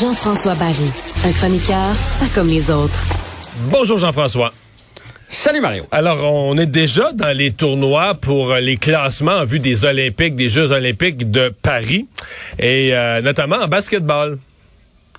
Jean-François 0.00 0.54
Barry, 0.54 0.74
un 1.24 1.32
chroniqueur 1.32 1.94
pas 2.20 2.26
comme 2.32 2.46
les 2.46 2.70
autres. 2.70 3.04
Bonjour 3.70 3.98
Jean-François. 3.98 4.52
Salut 5.28 5.60
Mario. 5.60 5.84
Alors, 5.90 6.32
on 6.32 6.56
est 6.58 6.66
déjà 6.66 7.12
dans 7.12 7.36
les 7.36 7.52
tournois 7.52 8.14
pour 8.14 8.54
les 8.54 8.76
classements 8.76 9.32
en 9.32 9.44
vue 9.44 9.58
des 9.58 9.84
Olympiques, 9.84 10.36
des 10.36 10.48
Jeux 10.48 10.70
olympiques 10.70 11.30
de 11.30 11.52
Paris, 11.62 12.06
et 12.58 12.94
euh, 12.94 13.20
notamment 13.20 13.56
en 13.56 13.66
basketball. 13.66 14.38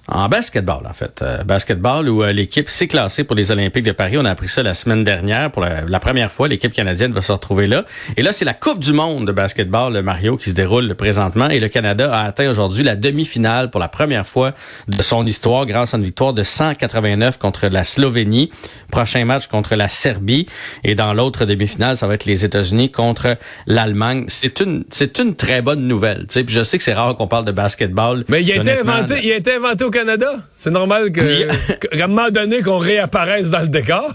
En 0.07 0.29
basketball, 0.29 0.87
en 0.87 0.93
fait. 0.93 1.21
Euh, 1.21 1.43
basketball 1.43 2.09
où 2.09 2.23
euh, 2.23 2.31
l'équipe 2.31 2.69
s'est 2.69 2.87
classée 2.87 3.23
pour 3.23 3.35
les 3.35 3.51
Olympiques 3.51 3.83
de 3.83 3.91
Paris. 3.91 4.17
On 4.17 4.25
a 4.25 4.31
appris 4.31 4.49
ça 4.49 4.63
la 4.63 4.73
semaine 4.73 5.03
dernière. 5.03 5.51
Pour 5.51 5.61
la, 5.61 5.99
première 5.99 6.31
fois, 6.31 6.47
l'équipe 6.47 6.73
canadienne 6.73 7.13
va 7.13 7.21
se 7.21 7.31
retrouver 7.31 7.67
là. 7.67 7.85
Et 8.17 8.23
là, 8.23 8.33
c'est 8.33 8.43
la 8.43 8.55
Coupe 8.55 8.79
du 8.79 8.93
monde 8.93 9.27
de 9.27 9.31
basketball, 9.31 9.93
le 9.93 10.01
Mario, 10.01 10.37
qui 10.37 10.49
se 10.49 10.55
déroule 10.55 10.95
présentement. 10.95 11.49
Et 11.49 11.59
le 11.59 11.67
Canada 11.67 12.11
a 12.13 12.25
atteint 12.25 12.49
aujourd'hui 12.49 12.83
la 12.83 12.95
demi-finale 12.95 13.69
pour 13.69 13.79
la 13.79 13.89
première 13.89 14.25
fois 14.25 14.53
de 14.87 15.01
son 15.01 15.25
histoire 15.25 15.67
grâce 15.67 15.93
à 15.93 15.97
une 15.97 16.03
victoire 16.03 16.33
de 16.33 16.43
189 16.43 17.37
contre 17.37 17.67
la 17.67 17.83
Slovénie. 17.83 18.51
Prochain 18.91 19.23
match 19.25 19.47
contre 19.47 19.75
la 19.75 19.87
Serbie. 19.87 20.47
Et 20.83 20.95
dans 20.95 21.13
l'autre 21.13 21.45
demi-finale, 21.45 21.95
ça 21.95 22.07
va 22.07 22.15
être 22.15 22.25
les 22.25 22.43
États-Unis 22.43 22.89
contre 22.91 23.37
l'Allemagne. 23.67 24.25
C'est 24.29 24.61
une, 24.61 24.83
c'est 24.89 25.19
une 25.19 25.35
très 25.35 25.61
bonne 25.61 25.87
nouvelle. 25.87 26.25
Puis 26.27 26.45
je 26.49 26.63
sais 26.63 26.79
que 26.79 26.83
c'est 26.83 26.93
rare 26.93 27.15
qu'on 27.15 27.27
parle 27.27 27.45
de 27.45 27.51
basketball. 27.51 28.25
Mais 28.29 28.41
il 28.41 28.51
a 28.51 28.55
été 28.55 28.79
inventé, 28.79 29.19
il 29.23 29.31
a 29.31 29.35
été 29.35 29.55
inventé 29.55 29.83
au 29.83 29.90
Canada. 29.91 30.31
C'est 30.55 30.71
normal 30.71 31.11
que, 31.11 31.75
qu'à 31.75 32.05
un 32.05 32.07
moment 32.07 32.31
donné, 32.31 32.61
qu'on 32.61 32.79
réapparaisse 32.79 33.49
dans 33.49 33.61
le 33.61 33.67
décor. 33.67 34.11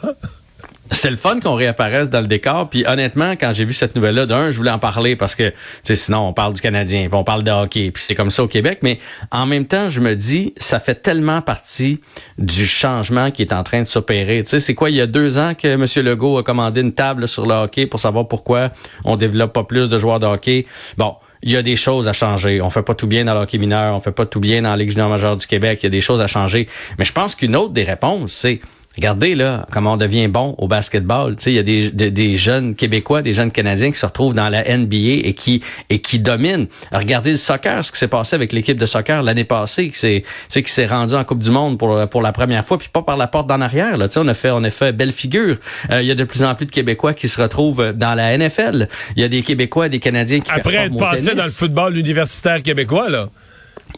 C'est 0.93 1.11
le 1.11 1.17
fun 1.17 1.41
qu'on 1.41 1.55
réapparaisse 1.55 2.11
dans 2.11 2.21
le 2.21 2.29
décor. 2.29 2.71
Puis 2.71 2.85
honnêtement, 2.87 3.33
quand 3.33 3.53
j'ai 3.53 3.65
vu 3.65 3.73
cette 3.73 3.97
nouvelle-là, 3.97 4.27
d'un, 4.27 4.51
je 4.51 4.57
voulais 4.57 4.71
en 4.71 4.79
parler 4.79 5.17
parce 5.17 5.35
que 5.35 5.53
sinon 5.83 6.29
on 6.29 6.33
parle 6.33 6.55
du 6.55 6.61
Canadien, 6.61 7.09
puis 7.09 7.15
on 7.15 7.25
parle 7.25 7.43
de 7.43 7.51
hockey, 7.51 7.91
puis 7.91 8.03
c'est 8.03 8.15
comme 8.15 8.31
ça 8.31 8.45
au 8.45 8.49
Québec. 8.49 8.79
Mais 8.83 9.01
en 9.33 9.47
même 9.47 9.67
temps, 9.67 9.89
je 9.89 10.01
me 10.01 10.15
dis, 10.15 10.55
ça 10.59 10.79
fait 10.79 10.95
tellement 10.95 11.43
partie 11.43 12.01
du 12.39 12.67
changement 12.67 13.31
qui 13.33 13.43
est 13.43 13.53
en 13.53 13.65
train 13.65 13.83
de 13.83 13.87
s'opérer. 13.87 14.43
Tu 14.45 14.51
sais, 14.51 14.61
c'est 14.61 14.75
quoi, 14.75 14.91
il 14.91 14.97
y 14.97 15.01
a 15.01 15.09
deux 15.09 15.39
ans 15.39 15.55
que 15.55 15.67
M. 15.67 15.85
Legault 16.07 16.39
a 16.39 16.45
commandé 16.45 16.83
une 16.83 16.93
table 16.93 17.27
sur 17.27 17.47
le 17.47 17.55
hockey 17.55 17.87
pour 17.87 17.99
savoir 17.99 18.29
pourquoi 18.29 18.71
on 19.05 19.17
développe 19.17 19.53
pas 19.53 19.65
plus 19.65 19.89
de 19.89 19.99
joueurs 19.99 20.21
de 20.21 20.27
hockey? 20.27 20.67
Bon, 20.99 21.17
il 21.43 21.51
y 21.51 21.57
a 21.57 21.63
des 21.63 21.77
choses 21.77 22.09
à 22.09 22.13
changer. 22.13 22.61
On 22.61 22.71
fait 22.71 22.83
pas 22.83 22.95
tout 22.95 23.07
bien 23.07 23.25
dans 23.25 23.35
l'hockey 23.35 23.59
mineur, 23.59 23.95
on 23.95 24.01
fait 24.01 24.13
pas 24.13 24.27
tout 24.27 24.41
bien 24.41 24.63
dans 24.63 24.71
la 24.71 24.77
Ligue 24.77 24.95
du 24.95 25.47
Québec. 25.47 25.81
Il 25.83 25.87
y 25.87 25.89
a 25.89 25.91
des 25.91 26.01
choses 26.01 26.21
à 26.21 26.27
changer. 26.27 26.69
Mais 26.99 27.05
je 27.05 27.13
pense 27.13 27.35
qu'une 27.35 27.57
autre 27.57 27.73
des 27.73 27.85
réponses, 27.85 28.33
c'est 28.33 28.61
Regardez 28.97 29.35
là 29.35 29.67
comment 29.71 29.95
on 29.95 29.97
devient 29.97 30.29
bon 30.29 30.55
au 30.59 30.69
basketball. 30.69 31.37
Tu 31.37 31.43
sais, 31.43 31.53
il 31.53 31.57
y 31.57 31.59
a 31.59 31.63
des, 31.63 32.11
des, 32.11 32.37
jeunes 32.37 32.75
Québécois, 32.75 33.23
des 33.23 33.33
jeunes 33.33 33.51
Canadiens 33.51 33.91
qui 33.91 33.99
se 33.99 34.07
retrouvent 34.07 34.35
dans 34.35 34.49
la 34.49 34.65
NBA 34.65 35.23
et 35.25 35.35
qui 35.35 35.63
et 35.91 35.99
qui 35.99 36.19
dominent. 36.19 36.67
Regardez 36.93 37.33
le 37.33 37.37
soccer, 37.37 37.85
ce 37.85 37.93
qui 37.93 37.99
s'est 37.99 38.09
passé 38.09 38.35
avec 38.35 38.53
l'équipe 38.53 38.79
de 38.79 38.87
soccer 38.87 39.23
l'année 39.23 39.45
passée, 39.45 39.91
qui 39.91 39.99
s'est 39.99 40.25
qui 40.49 40.73
s'est 40.73 40.87
rendu 40.87 41.15
en 41.15 41.25
Coupe 41.25 41.41
du 41.41 41.51
Monde 41.51 41.79
pour 41.79 42.09
pour 42.09 42.23
la 42.23 42.33
première 42.33 42.65
fois, 42.65 42.79
puis 42.79 42.89
pas 42.89 43.03
par 43.03 43.17
la 43.17 43.27
porte 43.27 43.47
d'en 43.47 43.61
arrière. 43.61 43.97
Là, 43.97 44.09
tu 44.09 44.15
sais, 44.15 44.21
on 44.23 44.29
a 44.29 44.35
fait 44.35 44.51
on 44.51 44.65
a 44.65 44.71
fait 44.71 44.93
belle 44.93 45.13
figure. 45.13 45.57
Euh, 45.91 46.03
il 46.03 46.07
y 46.07 46.11
a 46.11 46.15
de 46.15 46.25
plus 46.25 46.43
en 46.45 46.55
plus 46.55 46.67
de 46.67 46.71
Québécois 46.71 47.15
qui 47.15 47.29
se 47.29 47.41
retrouvent 47.41 47.93
dans 47.93 48.15
la 48.15 48.37
NFL. 48.37 48.89
Il 49.17 49.23
y 49.23 49.25
a 49.25 49.29
des 49.29 49.43
Québécois, 49.43 49.89
des 49.89 49.99
Canadiens 49.99 50.41
qui 50.41 50.51
après 50.51 50.75
être 50.75 50.97
passé 50.97 51.35
dans 51.35 51.45
le 51.45 51.51
football 51.51 51.97
universitaire 51.97 52.63
québécois 52.63 53.09
là. 53.11 53.29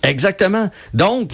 Exactement. 0.02 0.70
Donc, 0.94 1.32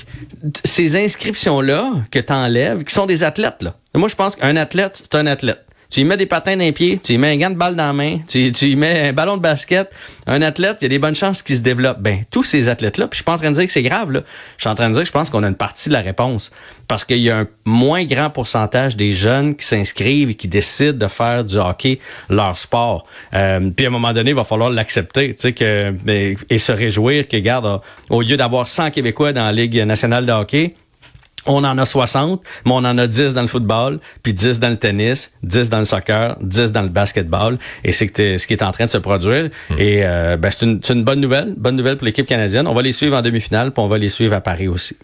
ces 0.64 0.96
inscriptions-là 0.96 1.92
que 2.10 2.18
tu 2.18 2.32
enlèves, 2.32 2.84
qui 2.84 2.94
sont 2.94 3.06
des 3.06 3.22
athlètes, 3.22 3.62
là. 3.62 3.74
Moi, 3.94 4.08
je 4.08 4.14
pense 4.14 4.36
qu'un 4.36 4.56
athlète, 4.56 5.00
c'est 5.02 5.14
un 5.14 5.26
athlète. 5.26 5.63
Tu 5.94 6.00
y 6.00 6.04
mets 6.04 6.16
des 6.16 6.26
patins 6.26 6.56
dans 6.56 6.64
les 6.64 6.72
pieds, 6.72 6.98
tu 7.00 7.12
y 7.12 7.18
mets 7.18 7.30
un 7.30 7.36
gant 7.36 7.50
de 7.50 7.54
balle 7.54 7.76
dans 7.76 7.86
la 7.86 7.92
main, 7.92 8.18
tu, 8.26 8.50
tu 8.50 8.66
y 8.66 8.74
mets 8.74 9.10
un 9.10 9.12
ballon 9.12 9.36
de 9.36 9.42
basket. 9.42 9.92
Un 10.26 10.42
athlète, 10.42 10.78
il 10.80 10.84
y 10.84 10.86
a 10.86 10.88
des 10.88 10.98
bonnes 10.98 11.14
chances 11.14 11.40
qu'il 11.40 11.54
se 11.54 11.60
développe. 11.60 12.00
Ben, 12.00 12.24
tous 12.32 12.42
ces 12.42 12.68
athlètes-là, 12.68 13.06
puis 13.06 13.12
je 13.12 13.18
suis 13.18 13.24
pas 13.24 13.34
en 13.34 13.38
train 13.38 13.52
de 13.52 13.54
dire 13.54 13.66
que 13.66 13.70
c'est 13.70 13.84
grave, 13.84 14.10
là. 14.10 14.22
Je 14.56 14.62
suis 14.62 14.68
en 14.68 14.74
train 14.74 14.88
de 14.88 14.94
dire 14.94 15.02
que 15.02 15.06
je 15.06 15.12
pense 15.12 15.30
qu'on 15.30 15.44
a 15.44 15.46
une 15.46 15.54
partie 15.54 15.90
de 15.90 15.94
la 15.94 16.00
réponse. 16.00 16.50
Parce 16.88 17.04
qu'il 17.04 17.18
y 17.18 17.30
a 17.30 17.38
un 17.38 17.46
moins 17.64 18.02
grand 18.06 18.28
pourcentage 18.28 18.96
des 18.96 19.14
jeunes 19.14 19.54
qui 19.54 19.64
s'inscrivent 19.64 20.30
et 20.30 20.34
qui 20.34 20.48
décident 20.48 20.98
de 20.98 21.06
faire 21.06 21.44
du 21.44 21.58
hockey 21.58 22.00
leur 22.28 22.58
sport. 22.58 23.06
Euh, 23.32 23.70
puis 23.70 23.86
à 23.86 23.88
un 23.88 23.92
moment 23.92 24.12
donné, 24.12 24.30
il 24.30 24.36
va 24.36 24.42
falloir 24.42 24.70
l'accepter, 24.70 25.32
tu 25.32 25.42
sais, 25.42 25.52
que, 25.52 25.94
et 26.50 26.58
se 26.58 26.72
réjouir 26.72 27.28
que, 27.28 27.36
regarde, 27.36 27.82
au 28.10 28.20
lieu 28.20 28.36
d'avoir 28.36 28.66
100 28.66 28.90
Québécois 28.90 29.32
dans 29.32 29.44
la 29.44 29.52
Ligue 29.52 29.78
nationale 29.78 30.26
de 30.26 30.32
hockey, 30.32 30.74
on 31.46 31.64
en 31.64 31.78
a 31.78 31.84
60, 31.84 32.42
mais 32.64 32.72
on 32.72 32.76
en 32.76 32.98
a 32.98 33.06
10 33.06 33.34
dans 33.34 33.42
le 33.42 33.48
football, 33.48 34.00
puis 34.22 34.32
10 34.32 34.60
dans 34.60 34.70
le 34.70 34.76
tennis, 34.76 35.32
10 35.42 35.70
dans 35.70 35.78
le 35.78 35.84
soccer, 35.84 36.36
10 36.40 36.72
dans 36.72 36.82
le 36.82 36.88
basketball. 36.88 37.58
Et 37.84 37.92
c'est 37.92 38.38
ce 38.38 38.46
qui 38.46 38.52
est 38.52 38.62
en 38.62 38.70
train 38.70 38.84
de 38.84 38.90
se 38.90 38.98
produire. 38.98 39.50
Hmm. 39.70 39.74
Et 39.78 40.00
euh, 40.04 40.36
ben, 40.36 40.50
c'est 40.50 40.64
une, 40.64 40.80
une, 40.88 41.04
bonne 41.04 41.20
nouvelle, 41.20 41.54
bonne 41.56 41.76
nouvelle 41.76 41.96
pour 41.96 42.06
l'équipe 42.06 42.26
canadienne. 42.26 42.66
On 42.66 42.74
va 42.74 42.82
les 42.82 42.92
suivre 42.92 43.16
en 43.16 43.22
demi-finale, 43.22 43.72
puis 43.72 43.82
on 43.82 43.88
va 43.88 43.98
les 43.98 44.08
suivre 44.08 44.34
à 44.34 44.40
Paris 44.40 44.68
aussi. 44.68 44.96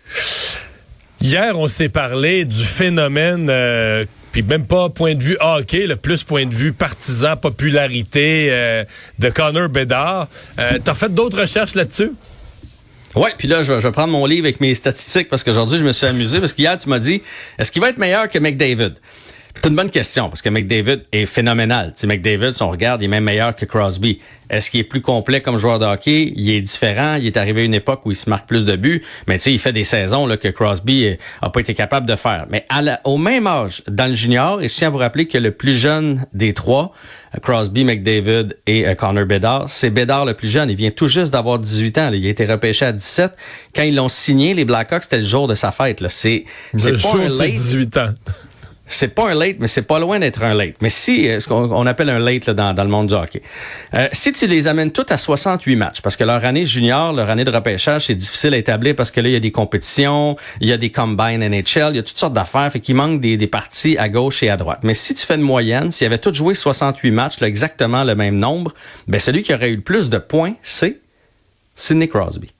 Hier, 1.22 1.58
on 1.58 1.68
s'est 1.68 1.90
parlé 1.90 2.46
du 2.46 2.64
phénomène, 2.64 3.48
euh, 3.50 4.06
puis 4.32 4.42
même 4.42 4.66
pas 4.66 4.88
point 4.88 5.14
de 5.14 5.22
vue 5.22 5.36
hockey, 5.38 5.86
le 5.86 5.96
plus 5.96 6.22
point 6.24 6.46
de 6.46 6.54
vue 6.54 6.72
partisan, 6.72 7.36
popularité 7.36 8.48
euh, 8.50 8.84
de 9.18 9.28
Connor 9.28 9.68
Bedard. 9.68 10.28
Euh, 10.58 10.78
T'as 10.82 10.94
fait 10.94 11.12
d'autres 11.12 11.42
recherches 11.42 11.74
là-dessus? 11.74 12.12
Ouais, 13.16 13.30
puis 13.36 13.48
là, 13.48 13.62
je 13.62 13.72
vais, 13.72 13.92
prendre 13.92 14.12
mon 14.12 14.24
livre 14.24 14.44
avec 14.46 14.60
mes 14.60 14.72
statistiques 14.74 15.28
parce 15.28 15.42
qu'aujourd'hui, 15.42 15.78
je 15.78 15.84
me 15.84 15.92
suis 15.92 16.06
amusé 16.06 16.38
parce 16.38 16.52
qu'hier, 16.52 16.78
tu 16.78 16.88
m'as 16.88 17.00
dit, 17.00 17.22
est-ce 17.58 17.72
qu'il 17.72 17.82
va 17.82 17.88
être 17.88 17.98
meilleur 17.98 18.28
que 18.28 18.38
McDavid? 18.38 18.94
C'est 19.54 19.68
une 19.68 19.76
bonne 19.76 19.90
question 19.90 20.28
parce 20.28 20.42
que 20.42 20.48
McDavid 20.48 21.02
est 21.12 21.26
phénoménal. 21.26 21.92
Tu 21.94 22.06
McDavid, 22.06 22.52
si 22.52 22.62
on 22.62 22.70
regarde, 22.70 23.02
il 23.02 23.06
est 23.06 23.08
même 23.08 23.24
meilleur 23.24 23.54
que 23.54 23.64
Crosby. 23.66 24.20
Est-ce 24.48 24.70
qu'il 24.70 24.80
est 24.80 24.84
plus 24.84 25.00
complet 25.00 25.42
comme 25.42 25.58
joueur 25.58 25.78
de 25.78 25.84
hockey? 25.84 26.32
Il 26.34 26.50
est 26.50 26.62
différent. 26.62 27.16
Il 27.16 27.26
est 27.26 27.36
arrivé 27.36 27.62
à 27.62 27.64
une 27.64 27.74
époque 27.74 28.00
où 28.06 28.10
il 28.10 28.16
se 28.16 28.30
marque 28.30 28.48
plus 28.48 28.64
de 28.64 28.74
buts. 28.74 29.02
Mais 29.26 29.36
tu 29.36 29.44
sais, 29.44 29.52
il 29.52 29.58
fait 29.58 29.72
des 29.72 29.84
saisons 29.84 30.26
là, 30.26 30.36
que 30.36 30.48
Crosby 30.48 31.16
a 31.42 31.50
pas 31.50 31.60
été 31.60 31.74
capable 31.74 32.06
de 32.06 32.16
faire. 32.16 32.46
Mais 32.48 32.64
à 32.68 32.80
au 33.04 33.18
même 33.18 33.46
âge, 33.46 33.82
dans 33.86 34.06
le 34.06 34.14
junior, 34.14 34.62
et 34.62 34.68
je 34.68 34.74
tiens 34.74 34.88
à 34.88 34.90
vous 34.90 34.98
rappeler 34.98 35.26
que 35.26 35.38
le 35.38 35.50
plus 35.50 35.78
jeune 35.78 36.24
des 36.32 36.54
trois, 36.54 36.92
Crosby, 37.42 37.84
McDavid 37.84 38.56
et 38.66 38.88
euh, 38.88 38.94
Connor 38.94 39.26
Bedard, 39.26 39.66
c'est 39.68 39.90
Bedard 39.90 40.24
le 40.24 40.34
plus 40.34 40.48
jeune. 40.48 40.70
Il 40.70 40.76
vient 40.76 40.90
tout 40.90 41.06
juste 41.06 41.32
d'avoir 41.32 41.58
18 41.58 41.98
ans. 41.98 42.10
Il 42.12 42.26
a 42.26 42.30
été 42.30 42.44
repêché 42.44 42.86
à 42.86 42.92
17. 42.92 43.32
Quand 43.76 43.82
ils 43.82 43.94
l'ont 43.94 44.08
signé, 44.08 44.54
les 44.54 44.64
Blackhawks, 44.64 45.04
c'était 45.04 45.18
le 45.18 45.26
jour 45.26 45.46
de 45.48 45.54
sa 45.54 45.70
fête. 45.70 46.02
C'est 46.08 46.44
pas 46.74 47.18
un 47.18 47.28
late. 47.28 47.52
18 47.52 47.96
ans 47.98 48.14
c'est 48.92 49.14
pas 49.14 49.30
un 49.30 49.34
late, 49.34 49.56
mais 49.60 49.66
c'est 49.66 49.82
pas 49.82 49.98
loin 49.98 50.18
d'être 50.18 50.42
un 50.42 50.54
late. 50.54 50.74
Mais 50.80 50.90
si, 50.90 51.28
euh, 51.28 51.40
ce 51.40 51.48
qu'on 51.48 51.86
appelle 51.86 52.10
un 52.10 52.18
late 52.18 52.46
là, 52.46 52.54
dans, 52.54 52.82
le 52.82 52.90
monde 52.90 53.08
du 53.08 53.14
hockey, 53.14 53.42
euh, 53.94 54.08
si 54.12 54.32
tu 54.32 54.46
les 54.46 54.68
amènes 54.68 54.92
toutes 54.92 55.12
à 55.12 55.18
68 55.18 55.76
matchs, 55.76 56.00
parce 56.00 56.16
que 56.16 56.24
leur 56.24 56.44
année 56.44 56.66
junior, 56.66 57.12
leur 57.12 57.30
année 57.30 57.44
de 57.44 57.50
repêchage, 57.50 58.06
c'est 58.06 58.14
difficile 58.14 58.54
à 58.54 58.56
établir 58.56 58.96
parce 58.96 59.10
que 59.10 59.20
là, 59.20 59.28
il 59.28 59.32
y 59.32 59.36
a 59.36 59.40
des 59.40 59.52
compétitions, 59.52 60.36
il 60.60 60.68
y 60.68 60.72
a 60.72 60.76
des 60.76 60.90
combines 60.90 61.40
NHL, 61.40 61.90
il 61.90 61.96
y 61.96 61.98
a 61.98 62.02
toutes 62.02 62.18
sortes 62.18 62.34
d'affaires, 62.34 62.70
fait 62.72 62.80
qu'il 62.80 62.96
manque 62.96 63.20
des, 63.20 63.36
des 63.36 63.46
parties 63.46 63.96
à 63.96 64.08
gauche 64.08 64.42
et 64.42 64.50
à 64.50 64.56
droite. 64.56 64.80
Mais 64.82 64.94
si 64.94 65.14
tu 65.14 65.24
fais 65.24 65.36
une 65.36 65.42
moyenne, 65.42 65.90
s'il 65.90 66.04
y 66.04 66.06
avait 66.06 66.18
tous 66.18 66.34
joué 66.34 66.54
68 66.54 67.10
matchs, 67.10 67.40
là, 67.40 67.48
exactement 67.48 68.04
le 68.04 68.14
même 68.14 68.38
nombre, 68.38 68.74
ben 69.06 69.20
celui 69.20 69.42
qui 69.42 69.54
aurait 69.54 69.70
eu 69.70 69.76
le 69.76 69.82
plus 69.82 70.10
de 70.10 70.18
points, 70.18 70.54
c'est 70.62 71.00
Sidney 71.76 72.08
Crosby. 72.08 72.50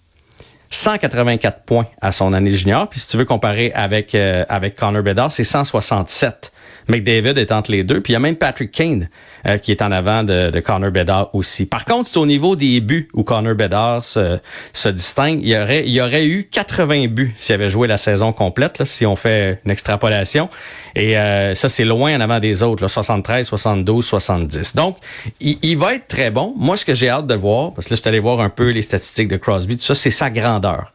184 0.71 1.63
points 1.65 1.87
à 2.01 2.13
son 2.13 2.33
année 2.33 2.53
junior. 2.53 2.89
Puis 2.89 3.01
si 3.01 3.09
tu 3.09 3.17
veux 3.17 3.25
comparer 3.25 3.73
avec, 3.75 4.15
euh, 4.15 4.45
avec 4.49 4.77
Connor 4.77 5.03
Bedard, 5.03 5.33
c'est 5.33 5.45
167. 5.45 6.53
McDavid 6.91 7.39
est 7.39 7.53
entre 7.53 7.71
les 7.71 7.85
deux. 7.85 8.01
Puis 8.01 8.13
il 8.13 8.15
y 8.15 8.17
a 8.17 8.21
même 8.21 8.37
Patrick 8.37 8.73
Kane 8.73 9.09
euh, 9.47 9.57
qui 9.59 9.71
est 9.71 9.81
en 9.81 9.91
avant 9.93 10.23
de, 10.23 10.51
de, 10.51 10.61
Connor 10.61 10.91
Bedard 10.91 11.35
aussi. 11.35 11.65
Par 11.67 11.85
contre, 11.85 12.09
c'est 12.09 12.19
au 12.19 12.27
niveau 12.27 12.57
des 12.57 12.81
buts 12.81 13.09
où 13.15 13.23
Connor 13.23 13.55
Bedard 13.55 14.05
se, 14.05 14.39
se, 14.73 14.89
distingue. 14.89 15.41
Il 15.43 15.49
y 15.49 15.57
aurait, 15.57 15.85
il 15.87 15.93
y 15.93 16.01
aurait 16.01 16.27
eu 16.27 16.45
80 16.51 17.07
buts 17.07 17.33
s'il 17.39 17.55
avait 17.55 17.71
joué 17.71 17.89
la 17.89 17.97
saison 17.97 18.33
complète, 18.33 18.85
si 18.85 19.07
on 19.07 19.17
fait 19.17 19.61
une 19.65 19.71
extrapolation. 19.71 20.51
Et 20.95 21.17
euh, 21.17 21.55
ça, 21.55 21.69
c'est 21.69 21.85
loin 21.85 22.15
en 22.17 22.21
avant 22.21 22.41
des 22.41 22.63
autres, 22.63 22.83
là, 22.83 22.89
73, 22.89 23.47
72, 23.47 24.05
70. 24.05 24.75
Donc, 24.75 24.99
il, 25.41 25.59
il, 25.63 25.79
va 25.79 25.95
être 25.95 26.09
très 26.09 26.31
bon. 26.31 26.55
Moi, 26.59 26.77
ce 26.77 26.85
que 26.85 26.95
j'ai 26.95 27.09
hâte 27.09 27.27
de 27.27 27.35
voir, 27.35 27.73
parce 27.73 27.87
que 27.87 27.95
là, 27.95 27.97
je 27.97 28.01
suis 28.03 28.09
allé 28.09 28.19
voir 28.19 28.41
un 28.41 28.51
peu 28.51 28.71
les 28.71 28.83
statistiques 28.83 29.29
de 29.29 29.37
Crosby, 29.37 29.77
tout 29.77 29.85
ça, 29.85 29.95
c'est 29.95 30.11
sa 30.11 30.29
grandeur. 30.31 30.93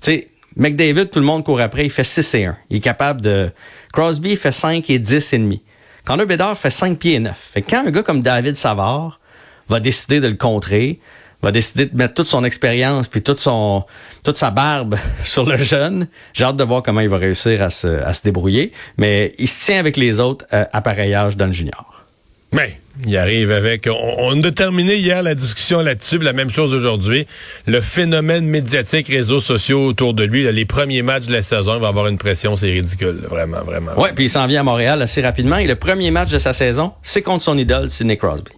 Tu 0.00 0.28
McDavid, 0.56 1.10
tout 1.10 1.20
le 1.20 1.26
monde 1.26 1.44
court 1.44 1.60
après, 1.60 1.84
il 1.84 1.90
fait 1.90 2.04
6 2.04 2.34
et 2.34 2.44
1. 2.44 2.56
Il 2.70 2.76
est 2.78 2.80
capable 2.80 3.20
de... 3.20 3.50
Crosby 3.92 4.36
fait 4.36 4.52
5 4.52 4.88
et 4.90 4.98
10 4.98 5.32
et 5.32 5.38
demi. 5.38 5.62
Connor 6.04 6.26
Bedard 6.26 6.58
fait 6.58 6.70
5 6.70 6.98
pieds 6.98 7.14
et 7.14 7.20
9. 7.20 7.36
Fait 7.36 7.62
quand 7.62 7.86
un 7.86 7.90
gars 7.90 8.02
comme 8.02 8.22
David 8.22 8.56
Savard 8.56 9.20
va 9.68 9.80
décider 9.80 10.20
de 10.20 10.28
le 10.28 10.34
contrer, 10.34 11.00
va 11.42 11.52
décider 11.52 11.86
de 11.86 11.96
mettre 11.96 12.14
toute 12.14 12.26
son 12.26 12.44
expérience 12.44 13.08
puis 13.08 13.22
toute 13.22 13.38
sa 13.38 14.50
barbe 14.50 14.96
sur 15.24 15.44
le 15.44 15.56
jeune. 15.56 16.08
J'ai 16.32 16.44
hâte 16.44 16.56
de 16.56 16.64
voir 16.64 16.82
comment 16.82 17.00
il 17.00 17.08
va 17.08 17.16
réussir 17.16 17.62
à 17.62 17.70
se, 17.70 18.22
débrouiller. 18.24 18.72
Mais 18.96 19.34
il 19.38 19.48
se 19.48 19.64
tient 19.64 19.78
avec 19.78 19.96
les 19.96 20.20
autres 20.20 20.46
euh, 20.52 20.64
à 20.72 20.82
le 21.46 21.52
junior. 21.52 22.04
Mais 22.52 22.80
Il 23.06 23.16
arrive 23.16 23.50
avec. 23.50 23.88
On, 23.88 24.42
a 24.42 24.50
terminé 24.50 24.96
hier 24.96 25.22
la 25.22 25.34
discussion 25.34 25.80
là-dessus, 25.80 26.18
la 26.18 26.32
même 26.32 26.50
chose 26.50 26.74
aujourd'hui. 26.74 27.26
Le 27.66 27.80
phénomène 27.80 28.46
médiatique, 28.46 29.08
réseaux 29.08 29.40
sociaux 29.40 29.86
autour 29.86 30.12
de 30.12 30.24
lui, 30.24 30.50
les 30.50 30.64
premiers 30.64 31.02
matchs 31.02 31.26
de 31.26 31.32
la 31.32 31.42
saison, 31.42 31.76
il 31.76 31.80
va 31.80 31.88
avoir 31.88 32.08
une 32.08 32.18
pression, 32.18 32.56
c'est 32.56 32.70
ridicule, 32.70 33.20
vraiment, 33.28 33.62
vraiment. 33.62 33.98
Ouais, 33.98 34.12
puis 34.12 34.24
il 34.24 34.30
s'en 34.30 34.46
vient 34.46 34.60
à 34.60 34.64
Montréal 34.64 35.00
assez 35.02 35.22
rapidement. 35.22 35.56
Et 35.56 35.66
le 35.66 35.76
premier 35.76 36.10
match 36.10 36.30
de 36.30 36.38
sa 36.38 36.52
saison, 36.52 36.92
c'est 37.02 37.22
contre 37.22 37.44
son 37.44 37.56
idole, 37.56 37.88
Nick 38.02 38.20
Crosby. 38.20 38.50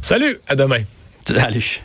Salut, 0.00 0.38
à 0.48 0.56
demain. 0.56 0.80
Salut. 1.26 1.82